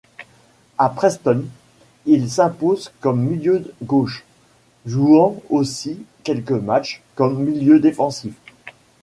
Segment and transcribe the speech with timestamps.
[0.79, 1.45] À Preston,
[2.07, 4.25] il s'impose comme milieu gauche,
[4.87, 8.33] jouant aussi quelques matchs comme milieu défensif.